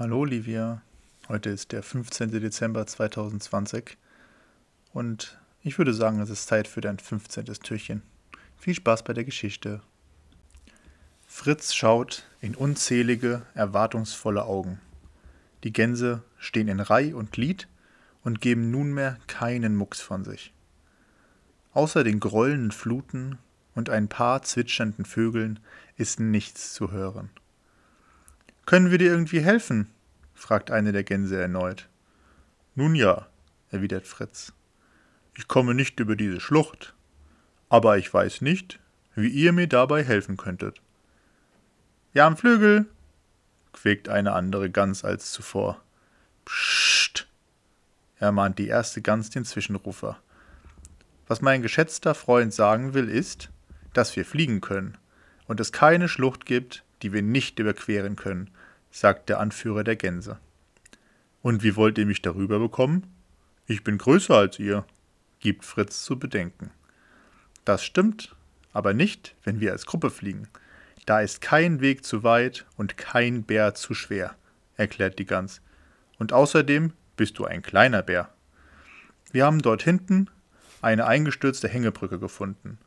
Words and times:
Hallo 0.00 0.20
Olivia, 0.20 0.80
heute 1.28 1.50
ist 1.50 1.72
der 1.72 1.82
15. 1.82 2.30
Dezember 2.30 2.86
2020 2.86 3.98
und 4.94 5.38
ich 5.62 5.76
würde 5.76 5.92
sagen, 5.92 6.20
es 6.20 6.30
ist 6.30 6.46
Zeit 6.46 6.66
für 6.66 6.80
dein 6.80 6.98
15. 6.98 7.44
Türchen. 7.44 8.00
Viel 8.56 8.72
Spaß 8.72 9.04
bei 9.04 9.12
der 9.12 9.24
Geschichte. 9.24 9.82
Fritz 11.26 11.74
schaut 11.74 12.24
in 12.40 12.54
unzählige, 12.54 13.42
erwartungsvolle 13.52 14.44
Augen. 14.44 14.80
Die 15.64 15.72
Gänse 15.74 16.22
stehen 16.38 16.68
in 16.68 16.80
Reih 16.80 17.14
und 17.14 17.32
Glied 17.32 17.68
und 18.24 18.40
geben 18.40 18.70
nunmehr 18.70 19.18
keinen 19.26 19.76
Mucks 19.76 20.00
von 20.00 20.24
sich. 20.24 20.54
Außer 21.74 22.04
den 22.04 22.20
grollenden 22.20 22.70
Fluten 22.70 23.36
und 23.74 23.90
ein 23.90 24.08
paar 24.08 24.40
zwitschernden 24.40 25.04
Vögeln 25.04 25.60
ist 25.98 26.20
nichts 26.20 26.72
zu 26.72 26.90
hören. 26.90 27.28
Können 28.70 28.92
wir 28.92 28.98
dir 28.98 29.10
irgendwie 29.10 29.40
helfen? 29.40 29.88
fragt 30.32 30.70
eine 30.70 30.92
der 30.92 31.02
Gänse 31.02 31.42
erneut. 31.42 31.88
Nun 32.76 32.94
ja, 32.94 33.26
erwidert 33.70 34.06
Fritz. 34.06 34.52
Ich 35.36 35.48
komme 35.48 35.74
nicht 35.74 35.98
über 35.98 36.14
diese 36.14 36.38
Schlucht, 36.38 36.94
aber 37.68 37.98
ich 37.98 38.14
weiß 38.14 38.42
nicht, 38.42 38.78
wie 39.16 39.26
ihr 39.26 39.52
mir 39.52 39.66
dabei 39.66 40.04
helfen 40.04 40.36
könntet. 40.36 40.80
Ja, 42.12 42.28
am 42.28 42.36
Flügel, 42.36 42.86
quäkt 43.72 44.08
eine 44.08 44.34
andere 44.34 44.70
Gans 44.70 45.02
als 45.02 45.32
zuvor. 45.32 45.82
Psst, 46.44 47.26
ermahnt 48.20 48.60
die 48.60 48.68
erste 48.68 49.02
Gans 49.02 49.30
den 49.30 49.44
Zwischenrufer. 49.44 50.22
Was 51.26 51.42
mein 51.42 51.62
geschätzter 51.62 52.14
Freund 52.14 52.54
sagen 52.54 52.94
will, 52.94 53.08
ist, 53.08 53.50
dass 53.94 54.14
wir 54.14 54.24
fliegen 54.24 54.60
können 54.60 54.96
und 55.50 55.58
es 55.58 55.72
keine 55.72 56.08
Schlucht 56.08 56.46
gibt, 56.46 56.84
die 57.02 57.12
wir 57.12 57.22
nicht 57.22 57.58
überqueren 57.58 58.14
können, 58.14 58.50
sagt 58.92 59.28
der 59.28 59.40
Anführer 59.40 59.82
der 59.82 59.96
Gänse. 59.96 60.38
Und 61.42 61.64
wie 61.64 61.74
wollt 61.74 61.98
ihr 61.98 62.06
mich 62.06 62.22
darüber 62.22 62.60
bekommen? 62.60 63.12
Ich 63.66 63.82
bin 63.82 63.98
größer 63.98 64.36
als 64.36 64.60
ihr, 64.60 64.84
gibt 65.40 65.64
Fritz 65.64 66.04
zu 66.04 66.20
bedenken. 66.20 66.70
Das 67.64 67.82
stimmt, 67.82 68.36
aber 68.72 68.94
nicht, 68.94 69.34
wenn 69.42 69.58
wir 69.58 69.72
als 69.72 69.86
Gruppe 69.86 70.10
fliegen. 70.10 70.46
Da 71.04 71.20
ist 71.20 71.40
kein 71.40 71.80
Weg 71.80 72.04
zu 72.04 72.22
weit 72.22 72.64
und 72.76 72.96
kein 72.96 73.42
Bär 73.42 73.74
zu 73.74 73.92
schwer, 73.92 74.36
erklärt 74.76 75.18
die 75.18 75.26
Gans. 75.26 75.62
Und 76.20 76.32
außerdem 76.32 76.92
bist 77.16 77.40
du 77.40 77.44
ein 77.44 77.62
kleiner 77.62 78.02
Bär. 78.02 78.32
Wir 79.32 79.46
haben 79.46 79.62
dort 79.62 79.82
hinten 79.82 80.30
eine 80.80 81.08
eingestürzte 81.08 81.66
Hängebrücke 81.66 82.20
gefunden, 82.20 82.78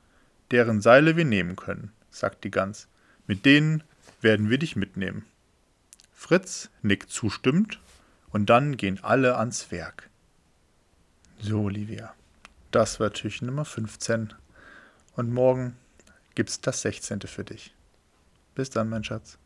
deren 0.51 0.79
Seile 0.79 1.17
wir 1.17 1.25
nehmen 1.25 1.57
können, 1.57 1.91
sagt 2.13 2.43
die 2.43 2.51
Gans. 2.51 2.87
Mit 3.27 3.45
denen 3.45 3.83
werden 4.21 4.49
wir 4.49 4.57
dich 4.57 4.75
mitnehmen. 4.75 5.25
Fritz 6.13 6.69
nickt 6.81 7.09
zustimmend 7.09 7.79
und 8.29 8.49
dann 8.49 8.77
gehen 8.77 9.03
alle 9.03 9.37
ans 9.37 9.71
Werk. 9.71 10.09
So, 11.39 11.63
Olivia, 11.63 12.13
das 12.71 12.99
war 12.99 13.11
Türchen 13.11 13.47
Nummer 13.47 13.65
15 13.65 14.33
und 15.15 15.33
morgen 15.33 15.75
gibt's 16.35 16.61
das 16.61 16.81
16. 16.81 17.21
für 17.21 17.43
dich. 17.43 17.73
Bis 18.55 18.69
dann, 18.69 18.89
mein 18.89 19.03
Schatz. 19.03 19.37